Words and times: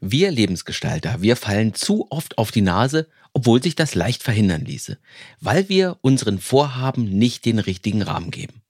Wir 0.00 0.30
Lebensgestalter, 0.30 1.22
wir 1.22 1.36
fallen 1.36 1.74
zu 1.74 2.10
oft 2.10 2.38
auf 2.38 2.50
die 2.50 2.60
Nase, 2.60 3.08
obwohl 3.32 3.62
sich 3.62 3.74
das 3.74 3.94
leicht 3.94 4.22
verhindern 4.22 4.64
ließe, 4.64 4.98
weil 5.40 5.68
wir 5.68 5.98
unseren 6.02 6.38
Vorhaben 6.38 7.04
nicht 7.04 7.44
den 7.44 7.58
richtigen 7.58 8.02
Rahmen 8.02 8.30
geben. 8.30 8.62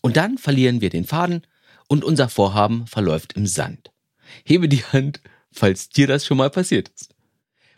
Und 0.00 0.16
dann 0.16 0.38
verlieren 0.38 0.80
wir 0.80 0.90
den 0.90 1.04
Faden 1.04 1.46
und 1.88 2.04
unser 2.04 2.28
Vorhaben 2.28 2.86
verläuft 2.86 3.34
im 3.34 3.46
Sand. 3.46 3.90
Hebe 4.44 4.68
die 4.68 4.84
Hand, 4.84 5.20
falls 5.52 5.88
dir 5.88 6.06
das 6.06 6.26
schon 6.26 6.38
mal 6.38 6.50
passiert 6.50 6.88
ist. 6.88 7.14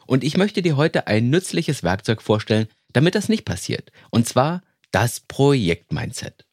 Und 0.06 0.24
ich 0.24 0.36
möchte 0.36 0.62
dir 0.62 0.77
heute 0.77 1.06
ein 1.06 1.30
nützliches 1.30 1.82
Werkzeug 1.82 2.22
vorstellen, 2.22 2.68
damit 2.93 3.14
das 3.14 3.29
nicht 3.29 3.45
passiert. 3.45 3.90
Und 4.11 4.27
zwar 4.27 4.62
das 4.93 5.20
Projekt-Mindset. 5.20 6.46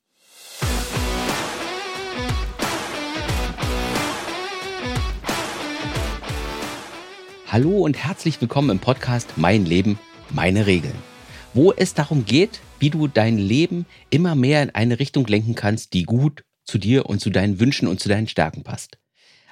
Hallo 7.53 7.81
und 7.81 7.95
herzlich 7.95 8.41
willkommen 8.41 8.71
im 8.71 8.80
Podcast 8.80 9.34
Mein 9.35 9.67
Leben, 9.67 9.99
meine 10.31 10.66
Regeln, 10.66 10.95
wo 11.53 11.71
es 11.71 11.93
darum 11.93 12.26
geht, 12.26 12.62
wie 12.79 12.89
du 12.89 13.07
dein 13.07 13.38
Leben 13.38 13.85
immer 14.09 14.34
mehr 14.34 14.63
in 14.63 14.71
eine 14.71 14.98
Richtung 14.98 15.27
lenken 15.27 15.53
kannst, 15.53 15.93
die 15.93 16.02
gut 16.02 16.43
zu 16.63 16.79
dir 16.79 17.05
und 17.05 17.20
zu 17.20 17.29
deinen 17.29 17.59
Wünschen 17.59 17.88
und 17.88 17.99
zu 17.99 18.09
deinen 18.09 18.27
Stärken 18.27 18.63
passt. 18.63 18.98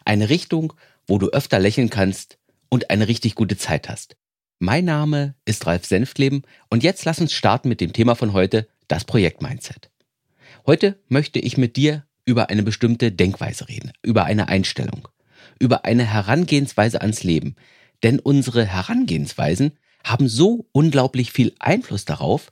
Eine 0.04 0.30
Richtung, 0.30 0.74
wo 1.06 1.20
du 1.20 1.30
öfter 1.30 1.60
lächeln 1.60 1.92
kannst 1.92 2.40
und 2.70 2.90
eine 2.90 3.08
richtig 3.08 3.36
gute 3.36 3.56
Zeit 3.56 3.88
hast. 3.88 4.16
Mein 4.58 4.86
Name 4.86 5.36
ist 5.46 5.68
Ralf 5.68 5.86
Senftleben 5.86 6.42
und 6.72 6.82
jetzt 6.82 7.06
lass 7.06 7.22
uns 7.22 7.34
starten 7.34 7.70
mit 7.70 7.82
dem 7.82 7.94
Thema 7.94 8.16
von 8.16 8.34
heute, 8.34 8.68
das 8.88 9.06
Projekt 9.06 9.44
Mindset. 9.44 9.92
Heute 10.66 10.98
möchte 11.08 11.38
ich 11.38 11.56
mit 11.56 11.76
dir 11.76 12.04
über 12.26 12.50
eine 12.50 12.64
bestimmte 12.64 13.12
Denkweise 13.12 13.70
reden, 13.70 13.92
über 14.02 14.24
eine 14.24 14.48
Einstellung, 14.48 15.08
über 15.60 15.86
eine 15.86 16.04
Herangehensweise 16.04 17.02
ans 17.02 17.22
Leben, 17.22 17.56
denn 18.04 18.20
unsere 18.20 18.66
Herangehensweisen 18.66 19.78
haben 20.04 20.28
so 20.28 20.68
unglaublich 20.72 21.32
viel 21.32 21.54
Einfluss 21.60 22.06
darauf, 22.06 22.52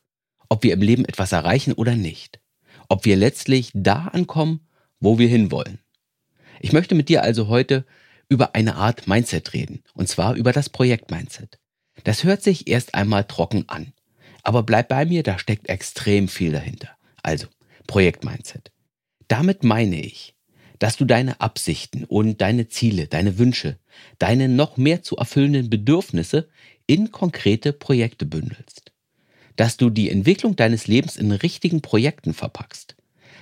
ob 0.49 0.63
wir 0.63 0.73
im 0.73 0.81
Leben 0.81 1.05
etwas 1.05 1.31
erreichen 1.31 1.73
oder 1.73 1.95
nicht. 1.95 2.39
Ob 2.89 3.05
wir 3.05 3.15
letztlich 3.15 3.71
da 3.73 4.05
ankommen, 4.05 4.67
wo 4.99 5.17
wir 5.17 5.27
hinwollen. 5.27 5.79
Ich 6.59 6.73
möchte 6.73 6.95
mit 6.95 7.09
dir 7.09 7.23
also 7.23 7.47
heute 7.47 7.85
über 8.27 8.55
eine 8.55 8.75
Art 8.75 9.07
Mindset 9.07 9.53
reden, 9.53 9.83
und 9.93 10.07
zwar 10.07 10.35
über 10.35 10.51
das 10.51 10.69
Projekt-Mindset. 10.69 11.59
Das 12.03 12.23
hört 12.23 12.43
sich 12.43 12.67
erst 12.67 12.95
einmal 12.95 13.23
trocken 13.25 13.65
an, 13.67 13.93
aber 14.43 14.63
bleib 14.63 14.89
bei 14.89 15.05
mir, 15.05 15.23
da 15.23 15.39
steckt 15.39 15.69
extrem 15.69 16.27
viel 16.27 16.51
dahinter. 16.51 16.89
Also, 17.23 17.47
Projekt-Mindset. 17.87 18.71
Damit 19.27 19.63
meine 19.63 19.99
ich, 19.99 20.35
dass 20.79 20.95
du 20.95 21.05
deine 21.05 21.39
Absichten 21.41 22.05
und 22.05 22.41
deine 22.41 22.69
Ziele, 22.69 23.07
deine 23.07 23.37
Wünsche, 23.37 23.77
deine 24.17 24.49
noch 24.49 24.77
mehr 24.77 25.03
zu 25.03 25.17
erfüllenden 25.17 25.69
Bedürfnisse 25.69 26.49
in 26.87 27.11
konkrete 27.11 27.73
Projekte 27.73 28.25
bündelst. 28.25 28.91
Dass 29.57 29.77
du 29.77 29.89
die 29.89 30.09
Entwicklung 30.09 30.55
deines 30.55 30.87
Lebens 30.87 31.17
in 31.17 31.31
richtigen 31.31 31.81
Projekten 31.81 32.33
verpackst. 32.33 32.95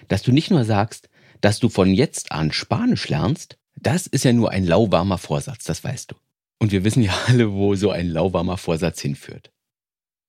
Dass 0.07 0.23
du 0.23 0.31
nicht 0.31 0.49
nur 0.49 0.65
sagst, 0.65 1.09
dass 1.41 1.59
du 1.59 1.69
von 1.69 1.93
jetzt 1.93 2.31
an 2.31 2.51
Spanisch 2.51 3.07
lernst, 3.07 3.57
das 3.79 4.07
ist 4.07 4.25
ja 4.25 4.33
nur 4.33 4.49
ein 4.51 4.65
lauwarmer 4.65 5.19
Vorsatz, 5.19 5.63
das 5.63 5.83
weißt 5.83 6.11
du. 6.11 6.15
Und 6.59 6.71
wir 6.71 6.83
wissen 6.83 7.03
ja 7.03 7.15
alle, 7.27 7.53
wo 7.53 7.75
so 7.75 7.91
ein 7.91 8.09
lauwarmer 8.09 8.57
Vorsatz 8.57 8.99
hinführt. 8.99 9.51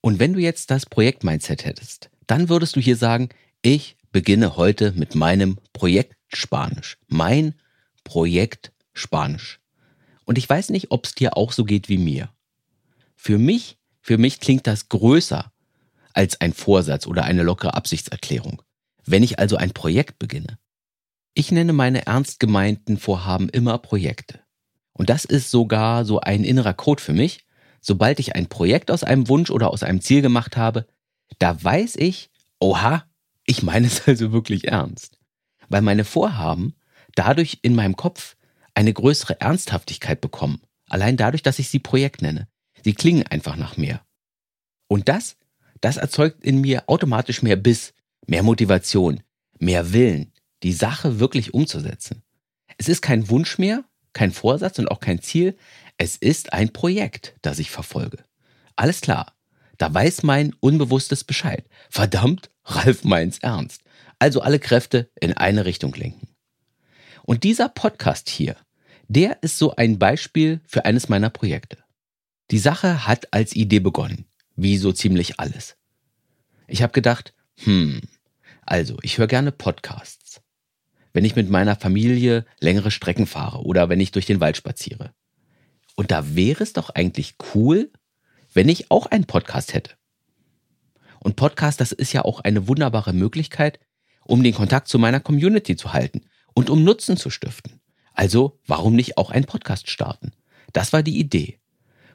Und 0.03 0.21
wenn 0.21 0.35
du 0.35 0.41
jetzt 0.41 0.71
das 0.71 0.87
Projekt-Mindset 0.87 1.65
hättest, 1.65 2.11
dann 2.27 2.51
würdest 2.51 2.77
du 2.77 2.81
hier 2.81 2.97
sagen, 2.97 3.31
ich 3.63 3.97
beginne 4.13 4.57
heute 4.57 4.93
mit 4.93 5.15
meinem 5.15 5.59
Projekt 5.73 6.18
Spanisch. 6.29 6.99
Mein 7.09 7.55
Projekt 8.05 8.73
Spanisch. 8.93 9.61
Und 10.25 10.39
ich 10.39 10.49
weiß 10.49 10.71
nicht, 10.71 10.91
ob 10.91 11.07
es 11.07 11.15
dir 11.15 11.37
auch 11.37 11.53
so 11.53 11.65
geht 11.65 11.89
wie 11.89 11.99
mir. 11.99 12.31
Für 13.17 13.39
mich, 13.39 13.79
für 14.01 14.19
mich 14.19 14.41
klingt 14.41 14.67
das 14.67 14.89
größer 14.89 15.53
als 16.13 16.41
ein 16.41 16.53
Vorsatz 16.53 17.07
oder 17.07 17.25
eine 17.25 17.43
lockere 17.43 17.75
Absichtserklärung. 17.75 18.63
Wenn 19.05 19.23
ich 19.23 19.39
also 19.39 19.57
ein 19.57 19.73
Projekt 19.73 20.19
beginne. 20.19 20.59
Ich 21.35 21.53
nenne 21.53 21.73
meine 21.73 22.07
ernst 22.07 22.41
gemeinten 22.41 22.99
Vorhaben 22.99 23.49
immer 23.49 23.79
Projekte. 23.79 24.41
Und 24.93 25.09
das 25.09 25.25
ist 25.25 25.51
sogar 25.51 26.05
so 26.05 26.21
ein 26.21 26.45
innerer 26.45 26.75
Code 26.75 27.03
für 27.03 27.13
mich. 27.13 27.47
Sobald 27.81 28.19
ich 28.19 28.35
ein 28.35 28.49
Projekt 28.49 28.91
aus 28.91 29.05
einem 29.05 29.29
Wunsch 29.29 29.51
oder 29.51 29.71
aus 29.71 29.83
einem 29.83 30.01
Ziel 30.01 30.21
gemacht 30.21 30.57
habe, 30.57 30.87
da 31.39 31.63
weiß 31.63 31.97
ich, 31.97 32.31
oha, 32.59 33.05
ich 33.45 33.63
meine 33.63 33.87
es 33.87 34.03
also 34.07 34.33
wirklich 34.33 34.67
ernst 34.67 35.18
weil 35.69 35.83
meine 35.83 36.05
Vorhaben 36.05 36.75
dadurch 37.15 37.59
in 37.63 37.75
meinem 37.75 37.97
Kopf 37.97 38.37
eine 38.75 38.93
größere 38.93 39.41
Ernsthaftigkeit 39.41 40.21
bekommen. 40.21 40.61
Allein 40.89 41.17
dadurch, 41.17 41.43
dass 41.43 41.59
ich 41.59 41.69
sie 41.69 41.81
Projekt 41.81 42.23
nenne. 42.23 42.49
Sie 42.85 42.95
klingen 42.95 43.27
einfach 43.27 43.57
nach 43.57 43.77
mehr. 43.77 44.01
Und 44.87 45.09
das, 45.09 45.37
das 45.81 45.97
erzeugt 45.97 46.45
in 46.45 46.61
mir 46.61 46.85
automatisch 46.89 47.43
mehr 47.43 47.57
Biss, 47.57 47.93
mehr 48.27 48.43
Motivation, 48.43 49.21
mehr 49.59 49.93
Willen, 49.93 50.33
die 50.63 50.73
Sache 50.73 51.21
wirklich 51.21 51.55
umzusetzen. 51.55 52.23
Es 52.79 52.89
ist 52.89 53.03
kein 53.03 53.29
Wunsch 53.29 53.59
mehr, 53.59 53.85
kein 54.13 54.33
Vorsatz 54.33 54.79
und 54.79 54.91
auch 54.91 55.01
kein 55.01 55.21
Ziel. 55.21 55.57
Es 55.97 56.17
ist 56.17 56.53
ein 56.53 56.73
Projekt, 56.73 57.37
das 57.43 57.59
ich 57.59 57.71
verfolge. 57.71 58.19
Alles 58.77 59.01
klar. 59.01 59.35
Da 59.77 59.93
weiß 59.93 60.25
mein 60.25 60.55
Unbewusstes 60.61 61.25
Bescheid. 61.25 61.65
Verdammt, 61.89 62.51
Ralf 62.65 63.05
meint's 63.05 63.39
ernst. 63.39 63.83
Also 64.19 64.41
alle 64.41 64.59
Kräfte 64.59 65.11
in 65.21 65.33
eine 65.33 65.65
Richtung 65.65 65.95
lenken. 65.95 66.29
Und 67.23 67.45
dieser 67.45 67.69
Podcast 67.69 68.29
hier, 68.29 68.57
der 69.07 69.43
ist 69.43 69.59
so 69.59 69.77
ein 69.77 69.99
Beispiel 69.99 70.61
für 70.67 70.85
eines 70.85 71.09
meiner 71.09 71.31
Projekte. 71.31 71.79
Die 72.51 72.59
Sache 72.59 73.07
hat 73.07 73.33
als 73.33 73.55
Idee 73.55 73.81
begonnen, 73.81 74.27
wie 74.57 74.79
so 74.79 74.93
ziemlich 74.93 75.39
alles. 75.39 75.77
Ich 76.67 76.83
habe 76.83 76.93
gedacht, 76.93 77.35
hm, 77.57 78.01
also 78.63 78.99
ich 79.03 79.19
höre 79.19 79.27
gerne 79.27 79.53
Podcasts. 79.53 80.41
Wenn 81.13 81.25
ich 81.25 81.37
mit 81.37 81.49
meiner 81.49 81.77
Familie 81.77 82.45
längere 82.61 82.91
Strecken 82.91 83.27
fahre 83.27 83.63
oder 83.63 83.89
wenn 83.89 84.01
ich 84.01 84.13
durch 84.13 84.27
den 84.27 84.41
Wald 84.41 84.57
spaziere. 84.57 85.13
Und 85.97 86.11
da 86.11 86.35
wäre 86.35 86.63
es 86.63 86.75
doch 86.75 86.91
eigentlich 86.91 87.37
cool, 87.55 87.91
wenn 88.53 88.69
ich 88.69 88.91
auch 88.91 89.07
einen 89.07 89.25
Podcast 89.25 89.75
hätte. 89.75 89.93
Und 91.19 91.37
Podcast, 91.37 91.81
das 91.81 91.93
ist 91.93 92.13
ja 92.13 92.25
auch 92.25 92.41
eine 92.41 92.69
wunderbare 92.69 93.13
Möglichkeit, 93.13 93.81
um 94.29 94.43
den 94.43 94.55
Kontakt 94.55 94.89
zu 94.89 94.99
meiner 94.99 95.21
Community 95.21 95.75
zu 95.75 95.93
halten 95.93 96.27
und 96.55 96.71
um 96.71 96.85
Nutzen 96.85 97.17
zu 97.17 97.31
stiften. 97.31 97.81
Also 98.13 98.59
warum 98.67 98.95
nicht 98.95 99.17
auch 99.17 99.31
einen 99.31 99.47
Podcast 99.47 99.91
starten? 99.91 100.33
Das 100.73 100.93
war 100.93 101.03
die 101.03 101.19
Idee. 101.19 101.59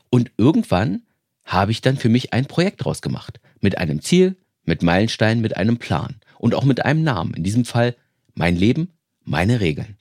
Und 0.09 0.31
irgendwann 0.37 1.03
habe 1.43 1.71
ich 1.71 1.81
dann 1.81 1.97
für 1.97 2.09
mich 2.09 2.31
ein 2.31 2.45
Projekt 2.45 2.85
draus 2.85 3.01
gemacht. 3.01 3.39
Mit 3.61 3.77
einem 3.79 4.01
Ziel, 4.01 4.37
mit 4.63 4.83
Meilensteinen, 4.83 5.41
mit 5.41 5.57
einem 5.57 5.79
Plan 5.79 6.19
und 6.37 6.53
auch 6.53 6.63
mit 6.63 6.85
einem 6.85 7.03
Namen. 7.03 7.33
In 7.33 7.43
diesem 7.43 7.65
Fall 7.65 7.95
mein 8.35 8.55
Leben, 8.55 8.93
meine 9.23 9.59
Regeln. 9.59 9.97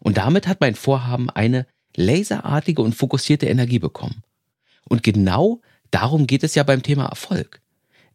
Und 0.00 0.18
damit 0.18 0.46
hat 0.46 0.60
mein 0.60 0.74
Vorhaben 0.74 1.30
eine 1.30 1.66
laserartige 1.96 2.82
und 2.82 2.94
fokussierte 2.94 3.46
Energie 3.46 3.78
bekommen. 3.78 4.22
Und 4.86 5.02
genau 5.02 5.62
darum 5.90 6.26
geht 6.26 6.44
es 6.44 6.54
ja 6.54 6.62
beim 6.62 6.82
Thema 6.82 7.06
Erfolg. 7.06 7.62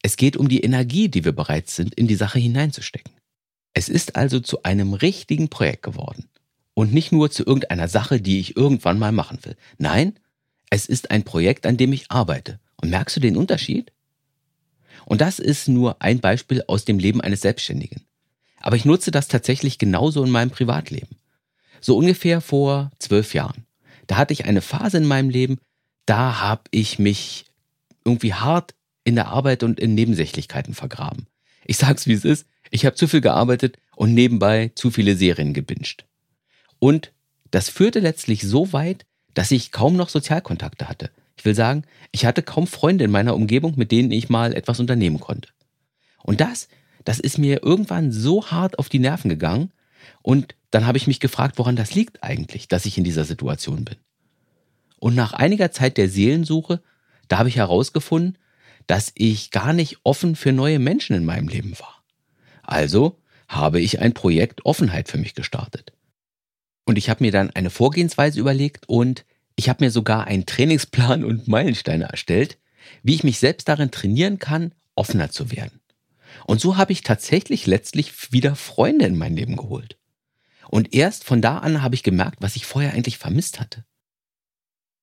Es 0.01 0.17
geht 0.17 0.37
um 0.37 0.47
die 0.47 0.61
Energie, 0.61 1.09
die 1.09 1.25
wir 1.25 1.31
bereit 1.31 1.69
sind, 1.69 1.93
in 1.95 2.07
die 2.07 2.15
Sache 2.15 2.39
hineinzustecken. 2.39 3.13
Es 3.73 3.89
ist 3.89 4.15
also 4.15 4.39
zu 4.39 4.63
einem 4.63 4.93
richtigen 4.93 5.49
Projekt 5.49 5.83
geworden. 5.83 6.29
Und 6.73 6.93
nicht 6.93 7.11
nur 7.11 7.31
zu 7.31 7.43
irgendeiner 7.43 7.87
Sache, 7.87 8.21
die 8.21 8.39
ich 8.39 8.55
irgendwann 8.55 8.99
mal 8.99 9.11
machen 9.11 9.39
will. 9.43 9.55
Nein, 9.77 10.13
es 10.69 10.85
ist 10.85 11.11
ein 11.11 11.23
Projekt, 11.23 11.65
an 11.65 11.77
dem 11.77 11.93
ich 11.93 12.11
arbeite. 12.11 12.59
Und 12.81 12.89
merkst 12.89 13.15
du 13.15 13.19
den 13.19 13.37
Unterschied? 13.37 13.91
Und 15.05 15.21
das 15.21 15.39
ist 15.39 15.67
nur 15.67 16.01
ein 16.01 16.19
Beispiel 16.19 16.63
aus 16.67 16.85
dem 16.85 16.99
Leben 16.99 17.21
eines 17.21 17.41
Selbstständigen. 17.41 18.03
Aber 18.59 18.75
ich 18.75 18.85
nutze 18.85 19.11
das 19.11 19.27
tatsächlich 19.27 19.77
genauso 19.77 20.23
in 20.23 20.29
meinem 20.29 20.51
Privatleben. 20.51 21.15
So 21.79 21.97
ungefähr 21.97 22.41
vor 22.41 22.91
zwölf 22.99 23.33
Jahren. 23.33 23.65
Da 24.07 24.17
hatte 24.17 24.33
ich 24.33 24.45
eine 24.45 24.61
Phase 24.61 24.97
in 24.97 25.05
meinem 25.05 25.29
Leben, 25.29 25.59
da 26.05 26.41
habe 26.41 26.63
ich 26.71 26.99
mich 26.99 27.45
irgendwie 28.03 28.33
hart 28.33 28.73
in 29.07 29.15
der 29.15 29.29
Arbeit 29.29 29.63
und 29.63 29.79
in 29.79 29.95
Nebensächlichkeiten 29.95 30.73
vergraben. 30.73 31.27
Ich 31.65 31.77
sag's 31.77 32.07
wie 32.07 32.13
es 32.13 32.25
ist, 32.25 32.45
ich 32.71 32.85
habe 32.85 32.97
zu 32.97 33.07
viel 33.07 33.21
gearbeitet 33.21 33.77
und 33.95 34.13
nebenbei 34.13 34.71
zu 34.75 34.91
viele 34.91 35.15
Serien 35.15 35.53
gebinged. 35.53 36.03
Und 36.79 37.13
das 37.49 37.69
führte 37.69 38.01
letztlich 38.01 38.41
so 38.41 38.73
weit, 38.73 39.05
dass 39.33 39.51
ich 39.51 39.71
kaum 39.71 39.95
noch 39.95 40.09
Sozialkontakte 40.09 40.89
hatte. 40.89 41.09
Ich 41.37 41.45
will 41.45 41.55
sagen, 41.55 41.83
ich 42.11 42.25
hatte 42.25 42.43
kaum 42.43 42.67
Freunde 42.67 43.05
in 43.05 43.11
meiner 43.11 43.33
Umgebung, 43.33 43.75
mit 43.77 43.93
denen 43.93 44.11
ich 44.11 44.27
mal 44.27 44.53
etwas 44.53 44.81
unternehmen 44.81 45.21
konnte. 45.21 45.51
Und 46.23 46.41
das, 46.41 46.67
das 47.05 47.21
ist 47.21 47.37
mir 47.37 47.63
irgendwann 47.63 48.11
so 48.11 48.47
hart 48.47 48.77
auf 48.77 48.89
die 48.89 48.99
Nerven 48.99 49.29
gegangen 49.29 49.71
und 50.21 50.53
dann 50.69 50.85
habe 50.85 50.97
ich 50.97 51.07
mich 51.07 51.21
gefragt, 51.21 51.57
woran 51.57 51.77
das 51.77 51.95
liegt 51.95 52.23
eigentlich, 52.23 52.67
dass 52.67 52.85
ich 52.85 52.97
in 52.97 53.05
dieser 53.05 53.23
Situation 53.23 53.85
bin. 53.85 53.95
Und 54.99 55.15
nach 55.15 55.31
einiger 55.31 55.71
Zeit 55.71 55.95
der 55.95 56.09
Seelensuche, 56.09 56.81
da 57.29 57.37
habe 57.37 57.47
ich 57.47 57.55
herausgefunden, 57.55 58.37
dass 58.87 59.11
ich 59.15 59.51
gar 59.51 59.73
nicht 59.73 59.97
offen 60.03 60.35
für 60.35 60.51
neue 60.51 60.79
Menschen 60.79 61.15
in 61.15 61.25
meinem 61.25 61.47
Leben 61.47 61.77
war. 61.79 62.03
Also 62.63 63.19
habe 63.47 63.79
ich 63.79 63.99
ein 63.99 64.13
Projekt 64.13 64.65
Offenheit 64.65 65.07
für 65.09 65.17
mich 65.17 65.35
gestartet. 65.35 65.93
Und 66.85 66.97
ich 66.97 67.09
habe 67.09 67.23
mir 67.23 67.31
dann 67.31 67.51
eine 67.51 67.69
Vorgehensweise 67.69 68.39
überlegt 68.39 68.87
und 68.89 69.25
Ich 69.59 69.67
habe 69.69 69.83
mir 69.83 69.91
sogar 69.91 70.27
einen 70.27 70.45
Trainingsplan 70.45 71.25
und 71.25 71.47
Meilensteine 71.47 72.05
erstellt, 72.05 72.57
wie 73.03 73.15
ich 73.15 73.23
mich 73.23 73.39
selbst 73.39 73.67
darin 73.67 73.91
trainieren 73.91 74.39
kann, 74.39 74.73
offener 74.95 75.31
zu 75.31 75.51
werden. 75.51 75.81
Und 76.45 76.61
so 76.61 76.77
habe 76.77 76.93
ich 76.93 77.01
tatsächlich 77.01 77.65
letztlich 77.65 78.31
wieder 78.31 78.55
Freunde 78.55 79.05
in 79.05 79.17
mein 79.17 79.35
Leben 79.35 79.57
geholt. 79.57 79.97
Und 80.69 80.93
erst 80.93 81.23
von 81.23 81.41
da 81.41 81.57
an 81.57 81.81
habe 81.81 81.95
ich 81.95 82.03
gemerkt, 82.03 82.37
was 82.39 82.55
ich 82.55 82.65
vorher 82.65 82.93
eigentlich 82.93 83.17
vermisst 83.17 83.59
hatte. 83.59 83.83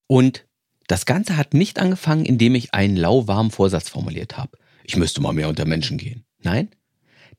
Und 0.07 0.45
das 0.87 1.05
Ganze 1.05 1.37
hat 1.37 1.53
nicht 1.53 1.79
angefangen, 1.79 2.25
indem 2.25 2.55
ich 2.55 2.73
einen 2.73 2.97
lauwarmen 2.97 3.51
Vorsatz 3.51 3.89
formuliert 3.89 4.37
habe. 4.37 4.57
Ich 4.83 4.97
müsste 4.97 5.21
mal 5.21 5.33
mehr 5.33 5.49
unter 5.49 5.65
Menschen 5.65 5.97
gehen. 5.97 6.25
Nein, 6.43 6.69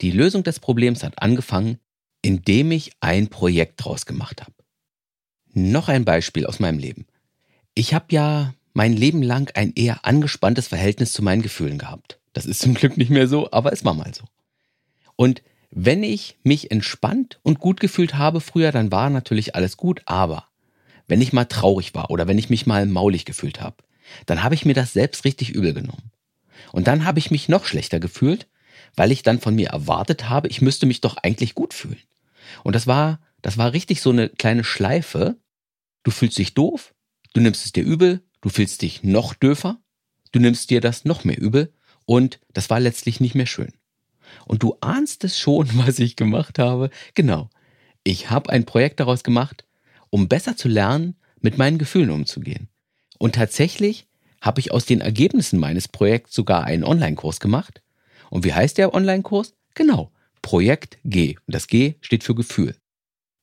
die 0.00 0.10
Lösung 0.10 0.42
des 0.42 0.60
Problems 0.60 1.02
hat 1.04 1.22
angefangen, 1.22 1.78
indem 2.22 2.72
ich 2.72 2.92
ein 3.00 3.28
Projekt 3.28 3.84
draus 3.84 4.04
gemacht 4.04 4.42
habe. 4.42 4.52
Noch 5.52 5.88
ein 5.88 6.04
Beispiel 6.04 6.46
aus 6.46 6.58
meinem 6.58 6.78
Leben. 6.78 7.06
Ich 7.74 7.94
habe 7.94 8.06
ja 8.10 8.54
mein 8.74 8.92
Leben 8.92 9.22
lang 9.22 9.50
ein 9.54 9.72
eher 9.74 10.04
angespanntes 10.04 10.68
Verhältnis 10.68 11.12
zu 11.12 11.22
meinen 11.22 11.42
Gefühlen 11.42 11.78
gehabt. 11.78 12.20
Das 12.32 12.46
ist 12.46 12.60
zum 12.60 12.74
Glück 12.74 12.96
nicht 12.98 13.10
mehr 13.10 13.28
so, 13.28 13.50
aber 13.52 13.72
es 13.72 13.84
war 13.84 13.94
mal 13.94 14.12
so. 14.12 14.24
Und 15.14 15.42
wenn 15.70 16.02
ich 16.02 16.36
mich 16.42 16.70
entspannt 16.70 17.38
und 17.42 17.58
gut 17.58 17.80
gefühlt 17.80 18.16
habe 18.16 18.40
früher, 18.40 18.72
dann 18.72 18.92
war 18.92 19.08
natürlich 19.08 19.54
alles 19.54 19.76
gut, 19.76 20.02
aber 20.04 20.48
wenn 21.08 21.20
ich 21.20 21.32
mal 21.32 21.44
traurig 21.44 21.94
war 21.94 22.10
oder 22.10 22.26
wenn 22.26 22.38
ich 22.38 22.50
mich 22.50 22.66
mal 22.66 22.86
maulig 22.86 23.24
gefühlt 23.24 23.60
habe, 23.60 23.76
dann 24.26 24.42
habe 24.42 24.54
ich 24.54 24.64
mir 24.64 24.74
das 24.74 24.92
selbst 24.92 25.24
richtig 25.24 25.50
übel 25.50 25.74
genommen. 25.74 26.10
Und 26.72 26.86
dann 26.86 27.04
habe 27.04 27.18
ich 27.18 27.30
mich 27.30 27.48
noch 27.48 27.64
schlechter 27.64 28.00
gefühlt, 28.00 28.46
weil 28.96 29.12
ich 29.12 29.22
dann 29.22 29.40
von 29.40 29.54
mir 29.54 29.68
erwartet 29.68 30.28
habe, 30.28 30.48
ich 30.48 30.62
müsste 30.62 30.86
mich 30.86 31.00
doch 31.00 31.16
eigentlich 31.18 31.54
gut 31.54 31.74
fühlen. 31.74 32.00
Und 32.64 32.74
das 32.74 32.86
war, 32.86 33.20
das 33.42 33.58
war 33.58 33.72
richtig 33.72 34.00
so 34.00 34.10
eine 34.10 34.28
kleine 34.28 34.64
Schleife. 34.64 35.36
Du 36.02 36.10
fühlst 36.10 36.38
dich 36.38 36.54
doof, 36.54 36.94
du 37.32 37.40
nimmst 37.40 37.64
es 37.64 37.72
dir 37.72 37.84
übel, 37.84 38.22
du 38.40 38.48
fühlst 38.48 38.82
dich 38.82 39.02
noch 39.02 39.34
döfer, 39.34 39.78
du 40.32 40.40
nimmst 40.40 40.70
dir 40.70 40.80
das 40.80 41.04
noch 41.04 41.24
mehr 41.24 41.38
übel 41.40 41.72
und 42.04 42.40
das 42.52 42.70
war 42.70 42.80
letztlich 42.80 43.20
nicht 43.20 43.34
mehr 43.34 43.46
schön. 43.46 43.72
Und 44.46 44.62
du 44.62 44.76
ahnst 44.80 45.24
es 45.24 45.38
schon, 45.38 45.68
was 45.74 45.98
ich 45.98 46.16
gemacht 46.16 46.58
habe. 46.58 46.90
Genau. 47.14 47.50
Ich 48.04 48.30
habe 48.30 48.50
ein 48.50 48.64
Projekt 48.64 49.00
daraus 49.00 49.24
gemacht, 49.24 49.64
um 50.10 50.28
besser 50.28 50.56
zu 50.56 50.68
lernen, 50.68 51.16
mit 51.40 51.58
meinen 51.58 51.78
Gefühlen 51.78 52.10
umzugehen. 52.10 52.68
Und 53.18 53.34
tatsächlich 53.34 54.06
habe 54.40 54.60
ich 54.60 54.72
aus 54.72 54.86
den 54.86 55.00
Ergebnissen 55.00 55.58
meines 55.58 55.88
Projekts 55.88 56.34
sogar 56.34 56.64
einen 56.64 56.84
Online-Kurs 56.84 57.40
gemacht. 57.40 57.82
Und 58.30 58.44
wie 58.44 58.52
heißt 58.52 58.78
der 58.78 58.94
Online-Kurs? 58.94 59.54
Genau, 59.74 60.12
Projekt 60.42 60.98
G. 61.04 61.36
Und 61.46 61.54
das 61.54 61.66
G 61.66 61.94
steht 62.00 62.24
für 62.24 62.34
Gefühl. 62.34 62.76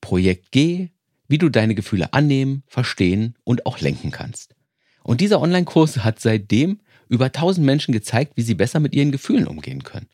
Projekt 0.01 0.51
G, 0.51 0.89
wie 1.27 1.37
du 1.37 1.49
deine 1.49 1.75
Gefühle 1.75 2.13
annehmen, 2.13 2.63
verstehen 2.67 3.35
und 3.43 3.65
auch 3.65 3.79
lenken 3.79 4.11
kannst. 4.11 4.55
Und 5.03 5.21
dieser 5.21 5.41
Online-Kurs 5.41 6.03
hat 6.03 6.19
seitdem 6.19 6.79
über 7.09 7.25
1000 7.25 7.65
Menschen 7.65 7.91
gezeigt, 7.91 8.33
wie 8.35 8.41
sie 8.41 8.55
besser 8.55 8.79
mit 8.79 8.95
ihren 8.95 9.11
Gefühlen 9.11 9.47
umgehen 9.47 9.83
können. 9.83 10.07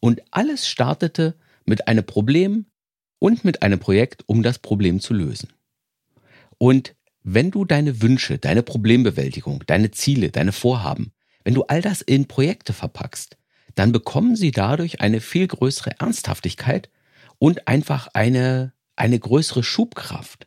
Und 0.00 0.22
alles 0.30 0.68
startete 0.68 1.36
mit 1.64 1.88
einem 1.88 2.04
Problem 2.04 2.66
und 3.18 3.44
mit 3.44 3.62
einem 3.62 3.78
Projekt, 3.78 4.24
um 4.26 4.42
das 4.42 4.58
Problem 4.58 5.00
zu 5.00 5.14
lösen. 5.14 5.48
Und 6.58 6.94
wenn 7.22 7.50
du 7.50 7.64
deine 7.64 8.02
Wünsche, 8.02 8.38
deine 8.38 8.62
Problembewältigung, 8.62 9.64
deine 9.66 9.90
Ziele, 9.90 10.30
deine 10.30 10.52
Vorhaben, 10.52 11.12
wenn 11.44 11.54
du 11.54 11.64
all 11.64 11.82
das 11.82 12.00
in 12.00 12.26
Projekte 12.26 12.72
verpackst, 12.72 13.36
dann 13.74 13.92
bekommen 13.92 14.36
sie 14.36 14.50
dadurch 14.50 15.00
eine 15.00 15.20
viel 15.20 15.46
größere 15.46 16.00
Ernsthaftigkeit 16.00 16.88
und 17.38 17.68
einfach 17.68 18.08
eine, 18.14 18.72
eine 18.96 19.18
größere 19.18 19.62
Schubkraft. 19.62 20.46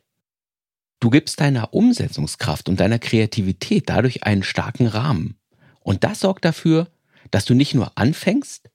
Du 0.98 1.08
gibst 1.08 1.40
deiner 1.40 1.72
Umsetzungskraft 1.72 2.68
und 2.68 2.80
deiner 2.80 2.98
Kreativität 2.98 3.88
dadurch 3.88 4.24
einen 4.24 4.42
starken 4.42 4.86
Rahmen. 4.86 5.36
Und 5.80 6.04
das 6.04 6.20
sorgt 6.20 6.44
dafür, 6.44 6.88
dass 7.30 7.44
du 7.44 7.54
nicht 7.54 7.74
nur 7.74 7.96
anfängst, 7.96 8.68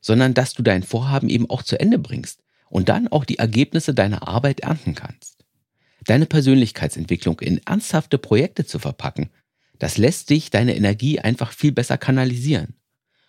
sondern 0.00 0.34
dass 0.34 0.54
du 0.54 0.62
dein 0.62 0.82
Vorhaben 0.82 1.28
eben 1.28 1.48
auch 1.48 1.62
zu 1.62 1.78
Ende 1.78 1.98
bringst 1.98 2.42
und 2.70 2.88
dann 2.88 3.08
auch 3.08 3.24
die 3.24 3.38
Ergebnisse 3.38 3.94
deiner 3.94 4.26
Arbeit 4.26 4.60
ernten 4.60 4.94
kannst. 4.94 5.37
Deine 6.08 6.24
Persönlichkeitsentwicklung 6.24 7.38
in 7.40 7.60
ernsthafte 7.66 8.16
Projekte 8.16 8.64
zu 8.64 8.78
verpacken, 8.78 9.28
das 9.78 9.98
lässt 9.98 10.30
dich 10.30 10.48
deine 10.48 10.74
Energie 10.74 11.20
einfach 11.20 11.52
viel 11.52 11.70
besser 11.70 11.98
kanalisieren. 11.98 12.76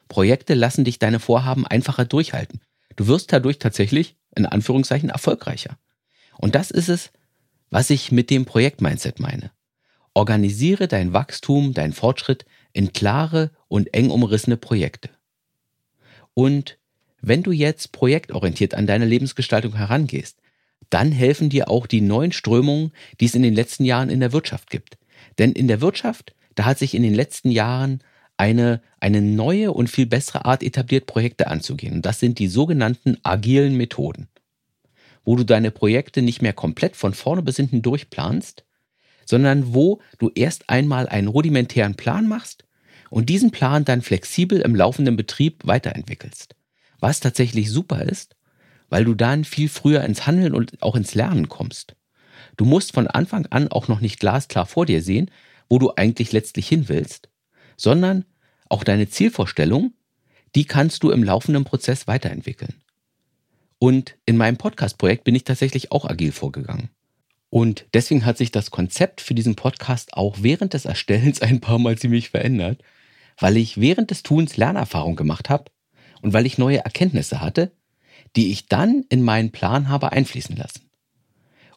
Projekte 0.08 0.54
lassen 0.54 0.86
dich 0.86 0.98
deine 0.98 1.20
Vorhaben 1.20 1.68
einfacher 1.68 2.06
durchhalten. 2.06 2.62
Du 2.96 3.08
wirst 3.08 3.34
dadurch 3.34 3.60
tatsächlich, 3.60 4.16
in 4.34 4.46
Anführungszeichen, 4.46 5.10
erfolgreicher. 5.10 5.78
Und 6.38 6.56
das 6.56 6.72
ist 6.72 6.88
es, 6.88 7.12
was 7.70 7.90
ich 7.90 8.14
mit 8.14 8.30
dem 8.30 8.46
Projektmindset 8.46 9.20
meine. 9.20 9.52
Organisiere 10.14 10.88
dein 10.88 11.12
Wachstum, 11.12 11.74
dein 11.74 11.92
Fortschritt 11.92 12.46
in 12.72 12.94
klare 12.94 13.52
und 13.68 13.94
eng 13.94 14.10
umrissene 14.10 14.56
Projekte. 14.56 15.10
Und 16.34 16.78
wenn 17.20 17.44
du 17.44 17.52
jetzt 17.52 17.92
projektorientiert 17.92 18.74
an 18.74 18.88
deine 18.88 19.06
Lebensgestaltung 19.06 19.76
herangehst, 19.76 20.38
dann 20.90 21.12
helfen 21.12 21.50
dir 21.50 21.70
auch 21.70 21.88
die 21.88 22.02
neuen 22.02 22.32
Strömungen, 22.32 22.92
die 23.20 23.26
es 23.26 23.36
in 23.36 23.44
den 23.44 23.54
letzten 23.54 23.86
Jahren 23.86 24.10
in 24.10 24.20
der 24.20 24.34
Wirtschaft 24.34 24.70
gibt. 24.70 24.98
Denn 25.38 25.52
in 25.52 25.68
der 25.68 25.82
Wirtschaft, 25.82 26.34
da 26.56 26.66
hat 26.66 26.80
sich 26.80 26.96
in 26.96 27.04
den 27.04 27.14
letzten 27.14 27.52
Jahren 27.52 28.02
eine, 28.38 28.82
eine 29.00 29.22
neue 29.22 29.72
und 29.74 29.90
viel 29.90 30.06
bessere 30.06 30.46
Art 30.46 30.64
etabliert, 30.64 31.06
Projekte 31.06 31.48
anzugehen. 31.48 31.94
Und 31.94 32.06
das 32.06 32.20
sind 32.20 32.40
die 32.40 32.48
sogenannten 32.48 33.18
agilen 33.24 33.76
Methoden, 33.76 34.30
wo 35.26 35.36
du 35.36 35.44
deine 35.44 35.72
Projekte 35.72 36.22
nicht 36.22 36.42
mehr 36.42 36.54
komplett 36.54 36.96
von 36.96 37.14
vorne 37.14 37.42
bis 37.42 37.58
hinten 37.58 37.82
durchplanst, 37.82 38.64
sondern 39.26 39.74
wo 39.74 40.02
du 40.18 40.32
erst 40.34 40.70
einmal 40.70 41.08
einen 41.08 41.28
rudimentären 41.28 41.96
Plan 41.96 42.28
machst 42.28 42.66
und 43.10 43.30
diesen 43.30 43.52
Plan 43.52 43.86
dann 43.86 44.02
flexibel 44.02 44.62
im 44.62 44.76
laufenden 44.76 45.18
Betrieb 45.18 45.68
weiterentwickelst. 45.68 46.56
Was 47.00 47.20
tatsächlich 47.20 47.70
super 47.70 48.02
ist, 48.02 48.36
weil 48.90 49.06
du 49.06 49.14
dann 49.14 49.44
viel 49.44 49.70
früher 49.70 50.04
ins 50.04 50.28
Handeln 50.28 50.54
und 50.54 50.82
auch 50.82 50.96
ins 50.96 51.16
Lernen 51.16 51.50
kommst. 51.50 51.96
Du 52.58 52.66
musst 52.66 52.94
von 52.94 53.08
Anfang 53.08 53.46
an 53.48 53.70
auch 53.70 53.88
noch 53.88 54.02
nicht 54.02 54.20
glasklar 54.20 54.66
vor 54.66 54.86
dir 54.86 55.02
sehen, 55.02 55.32
wo 55.70 55.80
du 55.80 55.94
eigentlich 55.96 56.32
letztlich 56.32 56.68
hin 56.68 56.90
willst, 56.90 57.30
sondern 57.78 58.26
auch 58.68 58.84
deine 58.84 59.10
Zielvorstellung, 59.10 59.94
die 60.56 60.66
kannst 60.66 61.04
du 61.04 61.12
im 61.12 61.24
laufenden 61.24 61.64
Prozess 61.64 62.08
weiterentwickeln. 62.08 62.76
Und 63.78 64.18
in 64.26 64.36
meinem 64.36 64.58
Podcast-Projekt 64.58 65.24
bin 65.24 65.36
ich 65.36 65.46
tatsächlich 65.46 65.92
auch 65.92 66.06
agil 66.06 66.32
vorgegangen. 66.32 66.90
Und 67.50 67.86
deswegen 67.94 68.26
hat 68.26 68.38
sich 68.38 68.52
das 68.52 68.72
Konzept 68.72 69.22
für 69.22 69.34
diesen 69.34 69.56
Podcast 69.56 70.14
auch 70.14 70.38
während 70.42 70.74
des 70.74 70.86
Erstellens 70.86 71.42
ein 71.42 71.62
paar 71.62 71.80
Mal 71.80 71.98
ziemlich 71.98 72.30
verändert, 72.30 72.82
weil 73.40 73.58
ich 73.58 73.80
während 73.80 74.12
des 74.12 74.24
Tuns 74.24 74.58
Lernerfahrung 74.58 75.16
gemacht 75.16 75.50
habe 75.50 75.72
und 76.22 76.34
weil 76.34 76.46
ich 76.46 76.58
neue 76.58 76.84
Erkenntnisse 76.84 77.42
hatte, 77.42 77.72
die 78.36 78.52
ich 78.52 78.68
dann 78.68 79.04
in 79.10 79.22
meinen 79.22 79.52
Plan 79.52 79.90
habe 79.90 80.12
einfließen 80.12 80.56
lassen. 80.56 80.90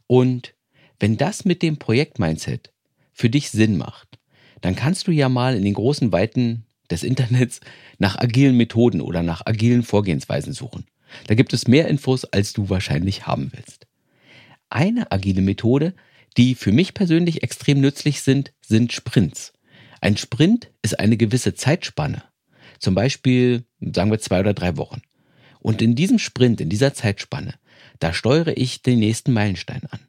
Und 0.06 0.54
wenn 1.00 1.16
das 1.16 1.44
mit 1.44 1.62
dem 1.62 1.78
Projektmindset 1.78 2.72
für 3.12 3.30
dich 3.30 3.50
Sinn 3.50 3.76
macht, 3.76 4.18
dann 4.60 4.76
kannst 4.76 5.06
du 5.06 5.10
ja 5.10 5.28
mal 5.28 5.56
in 5.56 5.64
den 5.64 5.74
großen 5.74 6.12
Weiten 6.12 6.64
des 6.90 7.02
Internets 7.02 7.60
nach 7.98 8.16
agilen 8.16 8.56
Methoden 8.56 9.00
oder 9.00 9.22
nach 9.22 9.46
agilen 9.46 9.82
Vorgehensweisen 9.82 10.52
suchen. 10.52 10.86
Da 11.26 11.34
gibt 11.34 11.52
es 11.52 11.68
mehr 11.68 11.88
Infos, 11.88 12.24
als 12.24 12.52
du 12.52 12.68
wahrscheinlich 12.68 13.26
haben 13.26 13.50
willst. 13.54 13.86
Eine 14.70 15.10
agile 15.12 15.42
Methode, 15.42 15.94
die 16.36 16.54
für 16.54 16.72
mich 16.72 16.94
persönlich 16.94 17.42
extrem 17.42 17.80
nützlich 17.80 18.22
sind, 18.22 18.52
sind 18.60 18.92
Sprints. 18.92 19.52
Ein 20.00 20.16
Sprint 20.16 20.70
ist 20.82 20.98
eine 20.98 21.16
gewisse 21.16 21.54
Zeitspanne. 21.54 22.22
Zum 22.78 22.94
Beispiel, 22.94 23.64
sagen 23.80 24.10
wir 24.10 24.18
zwei 24.18 24.40
oder 24.40 24.54
drei 24.54 24.76
Wochen. 24.76 25.02
Und 25.62 25.80
in 25.80 25.94
diesem 25.94 26.18
Sprint, 26.18 26.60
in 26.60 26.68
dieser 26.68 26.92
Zeitspanne, 26.92 27.54
da 28.00 28.12
steuere 28.12 28.56
ich 28.56 28.82
den 28.82 28.98
nächsten 28.98 29.32
Meilenstein 29.32 29.82
an. 29.90 30.00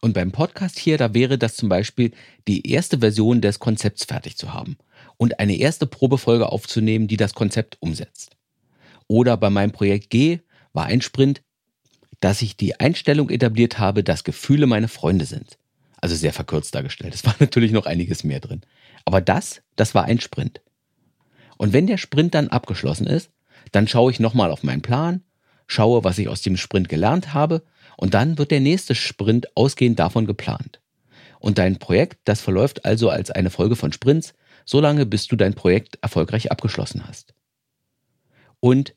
Und 0.00 0.12
beim 0.12 0.32
Podcast 0.32 0.78
hier, 0.78 0.98
da 0.98 1.14
wäre 1.14 1.38
das 1.38 1.56
zum 1.56 1.68
Beispiel 1.68 2.12
die 2.46 2.68
erste 2.68 2.98
Version 2.98 3.40
des 3.40 3.58
Konzepts 3.58 4.04
fertig 4.04 4.36
zu 4.36 4.52
haben 4.52 4.76
und 5.16 5.40
eine 5.40 5.56
erste 5.56 5.86
Probefolge 5.86 6.50
aufzunehmen, 6.50 7.08
die 7.08 7.16
das 7.16 7.34
Konzept 7.34 7.76
umsetzt. 7.80 8.36
Oder 9.06 9.36
bei 9.36 9.50
meinem 9.50 9.72
Projekt 9.72 10.10
G 10.10 10.40
war 10.72 10.86
ein 10.86 11.00
Sprint, 11.00 11.42
dass 12.20 12.42
ich 12.42 12.56
die 12.56 12.78
Einstellung 12.78 13.30
etabliert 13.30 13.78
habe, 13.78 14.02
dass 14.02 14.24
Gefühle 14.24 14.66
meine 14.66 14.88
Freunde 14.88 15.24
sind. 15.24 15.58
Also 16.00 16.14
sehr 16.14 16.32
verkürzt 16.32 16.74
dargestellt. 16.74 17.14
Es 17.14 17.24
war 17.24 17.34
natürlich 17.40 17.72
noch 17.72 17.86
einiges 17.86 18.24
mehr 18.24 18.40
drin. 18.40 18.62
Aber 19.04 19.20
das, 19.20 19.62
das 19.76 19.94
war 19.94 20.04
ein 20.04 20.20
Sprint. 20.20 20.60
Und 21.56 21.72
wenn 21.72 21.86
der 21.86 21.98
Sprint 21.98 22.34
dann 22.34 22.48
abgeschlossen 22.48 23.06
ist, 23.06 23.30
dann 23.72 23.88
schaue 23.88 24.10
ich 24.10 24.20
nochmal 24.20 24.50
auf 24.50 24.62
meinen 24.62 24.82
Plan, 24.82 25.22
schaue, 25.66 26.04
was 26.04 26.18
ich 26.18 26.28
aus 26.28 26.42
dem 26.42 26.56
Sprint 26.56 26.88
gelernt 26.88 27.34
habe 27.34 27.62
und 27.96 28.14
dann 28.14 28.38
wird 28.38 28.50
der 28.50 28.60
nächste 28.60 28.94
Sprint 28.94 29.56
ausgehend 29.56 29.98
davon 29.98 30.26
geplant. 30.26 30.80
Und 31.40 31.58
dein 31.58 31.78
Projekt, 31.78 32.20
das 32.24 32.40
verläuft 32.40 32.84
also 32.84 33.10
als 33.10 33.30
eine 33.30 33.50
Folge 33.50 33.76
von 33.76 33.92
Sprints, 33.92 34.34
solange 34.64 35.06
bis 35.06 35.26
du 35.28 35.36
dein 35.36 35.54
Projekt 35.54 35.98
erfolgreich 36.02 36.50
abgeschlossen 36.50 37.06
hast. 37.06 37.34
Und 38.60 38.94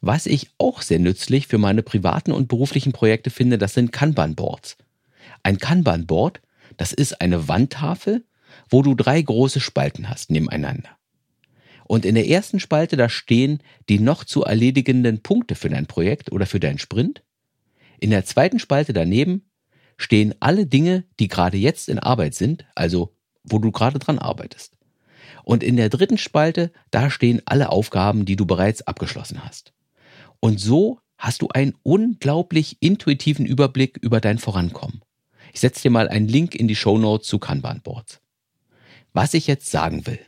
was 0.00 0.26
ich 0.26 0.50
auch 0.58 0.82
sehr 0.82 0.98
nützlich 0.98 1.46
für 1.46 1.58
meine 1.58 1.82
privaten 1.82 2.32
und 2.32 2.48
beruflichen 2.48 2.92
Projekte 2.92 3.30
finde, 3.30 3.58
das 3.58 3.74
sind 3.74 3.92
Kanban-Boards. 3.92 4.76
Ein 5.42 5.58
Kanban-Board, 5.58 6.40
Das 6.76 6.92
ist 6.92 7.20
eine 7.20 7.48
Wandtafel, 7.48 8.24
wo 8.68 8.82
du 8.82 8.94
drei 8.94 9.20
große 9.20 9.60
Spalten 9.60 10.08
hast 10.08 10.30
nebeneinander. 10.30 10.88
Und 11.90 12.04
in 12.04 12.14
der 12.14 12.28
ersten 12.28 12.60
Spalte, 12.60 12.96
da 12.96 13.08
stehen 13.08 13.64
die 13.88 13.98
noch 13.98 14.22
zu 14.22 14.44
erledigenden 14.44 15.24
Punkte 15.24 15.56
für 15.56 15.68
dein 15.68 15.86
Projekt 15.86 16.30
oder 16.30 16.46
für 16.46 16.60
deinen 16.60 16.78
Sprint. 16.78 17.24
In 17.98 18.10
der 18.10 18.24
zweiten 18.24 18.60
Spalte 18.60 18.92
daneben 18.92 19.50
stehen 19.96 20.36
alle 20.38 20.66
Dinge, 20.66 21.02
die 21.18 21.26
gerade 21.26 21.56
jetzt 21.56 21.88
in 21.88 21.98
Arbeit 21.98 22.36
sind, 22.36 22.64
also 22.76 23.16
wo 23.42 23.58
du 23.58 23.72
gerade 23.72 23.98
dran 23.98 24.20
arbeitest. 24.20 24.76
Und 25.42 25.64
in 25.64 25.76
der 25.76 25.88
dritten 25.88 26.16
Spalte, 26.16 26.70
da 26.92 27.10
stehen 27.10 27.42
alle 27.44 27.70
Aufgaben, 27.70 28.24
die 28.24 28.36
du 28.36 28.46
bereits 28.46 28.82
abgeschlossen 28.82 29.44
hast. 29.44 29.72
Und 30.38 30.60
so 30.60 31.00
hast 31.18 31.42
du 31.42 31.48
einen 31.48 31.74
unglaublich 31.82 32.76
intuitiven 32.78 33.46
Überblick 33.46 33.98
über 34.00 34.20
dein 34.20 34.38
Vorankommen. 34.38 35.00
Ich 35.52 35.58
setze 35.58 35.82
dir 35.82 35.90
mal 35.90 36.08
einen 36.08 36.28
Link 36.28 36.54
in 36.54 36.68
die 36.68 36.76
Show 36.76 36.98
Notes 36.98 37.26
zu 37.26 37.40
Kanban 37.40 37.80
Boards. 37.82 38.20
Was 39.12 39.34
ich 39.34 39.48
jetzt 39.48 39.72
sagen 39.72 40.06
will. 40.06 40.20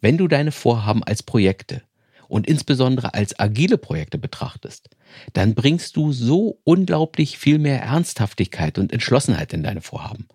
Wenn 0.00 0.18
du 0.18 0.28
deine 0.28 0.52
Vorhaben 0.52 1.02
als 1.02 1.22
Projekte 1.22 1.82
und 2.28 2.46
insbesondere 2.46 3.14
als 3.14 3.38
agile 3.38 3.78
Projekte 3.78 4.18
betrachtest, 4.18 4.90
dann 5.32 5.54
bringst 5.54 5.96
du 5.96 6.12
so 6.12 6.60
unglaublich 6.64 7.38
viel 7.38 7.58
mehr 7.58 7.80
Ernsthaftigkeit 7.82 8.78
und 8.78 8.92
Entschlossenheit 8.92 9.52
in 9.52 9.62
deine 9.62 9.80
Vorhaben. 9.80 10.28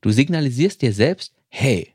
Du 0.00 0.10
signalisierst 0.10 0.82
dir 0.82 0.92
selbst, 0.92 1.34
hey, 1.48 1.94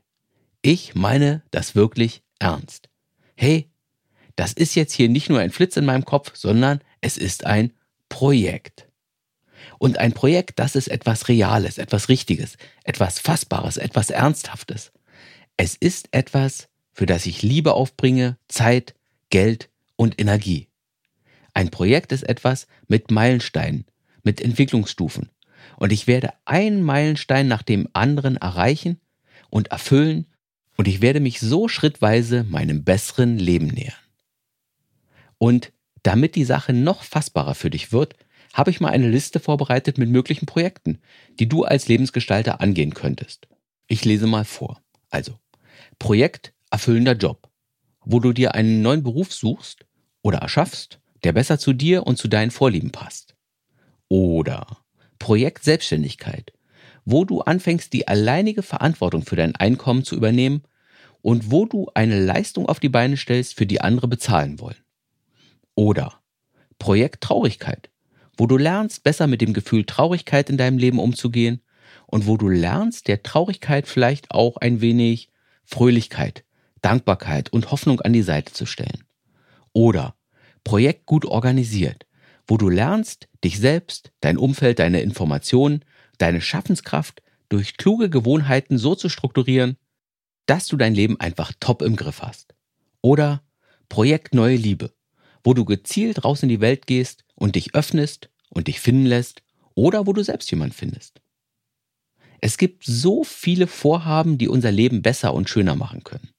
ich 0.62 0.94
meine 0.94 1.42
das 1.50 1.74
wirklich 1.74 2.22
ernst. 2.38 2.88
Hey, 3.36 3.70
das 4.36 4.52
ist 4.52 4.74
jetzt 4.74 4.92
hier 4.92 5.08
nicht 5.08 5.28
nur 5.28 5.40
ein 5.40 5.50
Flitz 5.50 5.76
in 5.76 5.84
meinem 5.84 6.04
Kopf, 6.04 6.36
sondern 6.36 6.80
es 7.00 7.18
ist 7.18 7.44
ein 7.46 7.72
Projekt. 8.08 8.88
Und 9.78 9.98
ein 9.98 10.12
Projekt, 10.12 10.58
das 10.58 10.74
ist 10.74 10.88
etwas 10.88 11.28
Reales, 11.28 11.78
etwas 11.78 12.08
Richtiges, 12.08 12.56
etwas 12.84 13.18
Fassbares, 13.18 13.76
etwas 13.76 14.10
Ernsthaftes. 14.10 14.92
Es 15.56 15.76
ist 15.76 16.08
etwas, 16.12 16.68
für 16.92 17.06
das 17.06 17.26
ich 17.26 17.42
Liebe 17.42 17.74
aufbringe, 17.74 18.36
Zeit, 18.48 18.94
Geld 19.30 19.70
und 19.96 20.20
Energie. 20.20 20.68
Ein 21.54 21.70
Projekt 21.70 22.12
ist 22.12 22.22
etwas 22.22 22.66
mit 22.88 23.10
Meilensteinen, 23.10 23.86
mit 24.22 24.40
Entwicklungsstufen. 24.40 25.30
Und 25.76 25.92
ich 25.92 26.06
werde 26.06 26.32
einen 26.44 26.82
Meilenstein 26.82 27.48
nach 27.48 27.62
dem 27.62 27.88
anderen 27.92 28.36
erreichen 28.36 29.00
und 29.50 29.68
erfüllen 29.68 30.26
und 30.76 30.88
ich 30.88 31.00
werde 31.00 31.20
mich 31.20 31.40
so 31.40 31.68
schrittweise 31.68 32.44
meinem 32.44 32.84
besseren 32.84 33.38
Leben 33.38 33.68
nähern. 33.68 33.94
Und 35.38 35.72
damit 36.02 36.34
die 36.34 36.44
Sache 36.44 36.72
noch 36.72 37.02
fassbarer 37.04 37.54
für 37.54 37.70
dich 37.70 37.92
wird, 37.92 38.16
habe 38.52 38.70
ich 38.70 38.80
mal 38.80 38.90
eine 38.90 39.08
Liste 39.08 39.40
vorbereitet 39.40 39.98
mit 39.98 40.08
möglichen 40.08 40.46
Projekten, 40.46 40.98
die 41.38 41.48
du 41.48 41.64
als 41.64 41.88
Lebensgestalter 41.88 42.60
angehen 42.60 42.94
könntest. 42.94 43.48
Ich 43.86 44.04
lese 44.04 44.26
mal 44.26 44.44
vor. 44.44 44.80
Also, 45.10 45.38
Projekt 45.98 46.52
erfüllender 46.72 47.14
Job, 47.14 47.48
wo 48.04 48.18
du 48.18 48.32
dir 48.32 48.54
einen 48.54 48.82
neuen 48.82 49.02
Beruf 49.02 49.32
suchst 49.32 49.86
oder 50.22 50.38
erschaffst, 50.38 51.00
der 51.22 51.32
besser 51.32 51.58
zu 51.58 51.72
dir 51.72 52.06
und 52.06 52.18
zu 52.18 52.28
deinen 52.28 52.50
Vorlieben 52.50 52.90
passt. 52.90 53.36
Oder 54.08 54.66
Projekt 55.18 55.64
Selbstständigkeit, 55.64 56.52
wo 57.04 57.24
du 57.24 57.40
anfängst, 57.42 57.92
die 57.92 58.08
alleinige 58.08 58.62
Verantwortung 58.62 59.22
für 59.22 59.36
dein 59.36 59.54
Einkommen 59.54 60.04
zu 60.04 60.16
übernehmen 60.16 60.62
und 61.20 61.50
wo 61.50 61.66
du 61.66 61.88
eine 61.94 62.24
Leistung 62.24 62.66
auf 62.66 62.80
die 62.80 62.88
Beine 62.88 63.16
stellst, 63.16 63.54
für 63.54 63.66
die 63.66 63.80
andere 63.80 64.08
bezahlen 64.08 64.58
wollen. 64.58 64.76
Oder 65.74 66.20
Projekt 66.78 67.22
Traurigkeit, 67.22 67.90
wo 68.36 68.46
du 68.46 68.56
lernst, 68.56 69.04
besser 69.04 69.26
mit 69.26 69.40
dem 69.40 69.52
Gefühl 69.52 69.84
Traurigkeit 69.84 70.50
in 70.50 70.56
deinem 70.56 70.78
Leben 70.78 70.98
umzugehen 70.98 71.62
und 72.06 72.26
wo 72.26 72.36
du 72.36 72.48
lernst, 72.48 73.08
der 73.08 73.22
Traurigkeit 73.22 73.86
vielleicht 73.86 74.32
auch 74.32 74.56
ein 74.56 74.80
wenig 74.80 75.30
Fröhlichkeit, 75.64 76.44
Dankbarkeit 76.82 77.52
und 77.52 77.70
Hoffnung 77.70 78.00
an 78.00 78.12
die 78.12 78.22
Seite 78.22 78.52
zu 78.52 78.66
stellen. 78.66 79.04
Oder 79.72 80.14
Projekt 80.64 81.06
gut 81.06 81.24
organisiert, 81.24 82.06
wo 82.46 82.56
du 82.56 82.68
lernst, 82.68 83.28
dich 83.42 83.58
selbst, 83.58 84.12
dein 84.20 84.36
Umfeld, 84.36 84.78
deine 84.78 85.00
Informationen, 85.00 85.84
deine 86.18 86.40
Schaffenskraft 86.40 87.22
durch 87.48 87.76
kluge 87.76 88.10
Gewohnheiten 88.10 88.78
so 88.78 88.94
zu 88.94 89.08
strukturieren, 89.08 89.76
dass 90.46 90.66
du 90.66 90.76
dein 90.76 90.94
Leben 90.94 91.18
einfach 91.20 91.52
top 91.60 91.82
im 91.82 91.96
Griff 91.96 92.22
hast. 92.22 92.54
Oder 93.00 93.42
Projekt 93.88 94.34
Neue 94.34 94.56
Liebe, 94.56 94.92
wo 95.44 95.54
du 95.54 95.64
gezielt 95.64 96.24
raus 96.24 96.42
in 96.42 96.48
die 96.48 96.60
Welt 96.60 96.86
gehst 96.86 97.24
und 97.34 97.56
dich 97.56 97.74
öffnest 97.74 98.30
und 98.50 98.68
dich 98.68 98.80
finden 98.80 99.06
lässt 99.06 99.42
oder 99.74 100.06
wo 100.06 100.12
du 100.12 100.22
selbst 100.22 100.50
jemand 100.50 100.74
findest. 100.74 101.20
Es 102.40 102.58
gibt 102.58 102.84
so 102.84 103.22
viele 103.22 103.66
Vorhaben, 103.66 104.36
die 104.36 104.48
unser 104.48 104.72
Leben 104.72 105.02
besser 105.02 105.32
und 105.32 105.48
schöner 105.48 105.76
machen 105.76 106.02
können. 106.02 106.31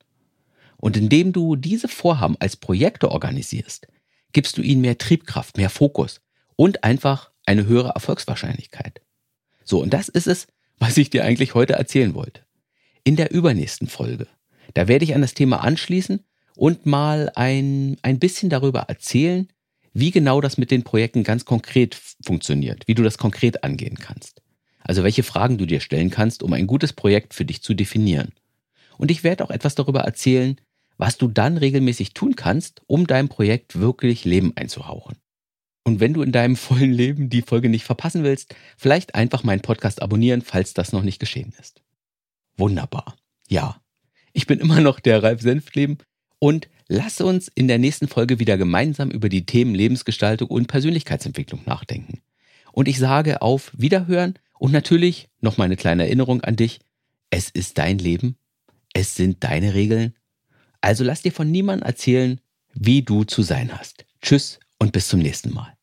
Und 0.83 0.97
indem 0.97 1.31
du 1.31 1.55
diese 1.55 1.87
Vorhaben 1.87 2.35
als 2.41 2.57
Projekte 2.57 3.09
organisierst, 3.09 3.87
gibst 4.33 4.57
du 4.57 4.61
ihnen 4.61 4.81
mehr 4.81 4.97
Triebkraft, 4.97 5.55
mehr 5.55 5.69
Fokus 5.69 6.19
und 6.57 6.83
einfach 6.83 7.31
eine 7.45 7.65
höhere 7.67 7.93
Erfolgswahrscheinlichkeit. 7.95 8.99
So, 9.63 9.81
und 9.81 9.93
das 9.93 10.09
ist 10.09 10.27
es, 10.27 10.45
was 10.79 10.97
ich 10.97 11.09
dir 11.09 11.23
eigentlich 11.23 11.53
heute 11.53 11.71
erzählen 11.71 12.15
wollte. 12.15 12.41
In 13.05 13.15
der 13.15 13.31
übernächsten 13.31 13.87
Folge, 13.87 14.27
da 14.73 14.89
werde 14.89 15.05
ich 15.05 15.15
an 15.15 15.21
das 15.21 15.33
Thema 15.33 15.63
anschließen 15.63 16.19
und 16.57 16.85
mal 16.85 17.31
ein, 17.33 17.95
ein 18.01 18.19
bisschen 18.19 18.49
darüber 18.49 18.81
erzählen, 18.81 19.47
wie 19.93 20.11
genau 20.11 20.41
das 20.41 20.57
mit 20.57 20.69
den 20.69 20.83
Projekten 20.83 21.23
ganz 21.23 21.45
konkret 21.45 21.97
funktioniert, 22.25 22.89
wie 22.89 22.95
du 22.95 23.03
das 23.03 23.17
konkret 23.17 23.63
angehen 23.63 23.95
kannst. 23.95 24.41
Also 24.81 25.05
welche 25.05 25.23
Fragen 25.23 25.57
du 25.57 25.65
dir 25.65 25.79
stellen 25.79 26.09
kannst, 26.09 26.43
um 26.43 26.51
ein 26.51 26.67
gutes 26.67 26.91
Projekt 26.91 27.33
für 27.33 27.45
dich 27.45 27.63
zu 27.63 27.73
definieren. 27.73 28.33
Und 28.97 29.11
ich 29.11 29.23
werde 29.23 29.45
auch 29.45 29.49
etwas 29.49 29.75
darüber 29.75 30.01
erzählen, 30.01 30.57
was 30.97 31.17
du 31.17 31.27
dann 31.27 31.57
regelmäßig 31.57 32.13
tun 32.13 32.35
kannst, 32.35 32.81
um 32.87 33.07
deinem 33.07 33.29
Projekt 33.29 33.79
wirklich 33.79 34.25
Leben 34.25 34.53
einzuhauchen. 34.55 35.17
Und 35.83 35.99
wenn 35.99 36.13
du 36.13 36.21
in 36.21 36.31
deinem 36.31 36.55
vollen 36.55 36.93
Leben 36.93 37.29
die 37.29 37.41
Folge 37.41 37.69
nicht 37.69 37.83
verpassen 37.83 38.23
willst, 38.23 38.55
vielleicht 38.77 39.15
einfach 39.15 39.43
meinen 39.43 39.61
Podcast 39.61 40.01
abonnieren, 40.01 40.41
falls 40.41 40.73
das 40.73 40.93
noch 40.93 41.03
nicht 41.03 41.19
geschehen 41.19 41.53
ist. 41.59 41.81
Wunderbar. 42.57 43.15
Ja, 43.49 43.81
ich 44.31 44.47
bin 44.47 44.59
immer 44.59 44.79
noch 44.79 44.99
der 44.99 45.21
Ralf 45.21 45.41
Senftleben 45.41 45.97
und 46.39 46.69
lass 46.87 47.21
uns 47.21 47.49
in 47.53 47.67
der 47.67 47.79
nächsten 47.79 48.07
Folge 48.07 48.39
wieder 48.39 48.57
gemeinsam 48.57 49.11
über 49.11 49.29
die 49.29 49.45
Themen 49.45 49.75
Lebensgestaltung 49.75 50.49
und 50.49 50.67
Persönlichkeitsentwicklung 50.67 51.61
nachdenken. 51.65 52.21
Und 52.71 52.87
ich 52.87 52.97
sage 52.97 53.41
auf 53.41 53.71
Wiederhören 53.75 54.39
und 54.57 54.71
natürlich 54.71 55.29
noch 55.41 55.57
meine 55.57 55.75
kleine 55.75 56.03
Erinnerung 56.03 56.41
an 56.41 56.55
dich. 56.55 56.79
Es 57.29 57.49
ist 57.49 57.77
dein 57.77 57.97
Leben. 57.97 58.37
Es 58.93 59.15
sind 59.15 59.43
deine 59.43 59.73
Regeln 59.73 60.15
also 60.83 61.03
lass 61.03 61.21
dir 61.21 61.31
von 61.31 61.49
niemandem 61.49 61.87
erzählen, 61.87 62.41
wie 62.73 63.03
du 63.03 63.23
zu 63.23 63.41
sein 63.41 63.77
hast. 63.77 64.05
Tschüss 64.21 64.59
und 64.79 64.91
bis 64.91 65.07
zum 65.07 65.19
nächsten 65.19 65.53
Mal. 65.53 65.75